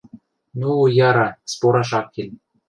[0.59, 0.69] —Ну,
[1.07, 2.29] яра, спораш ак кел.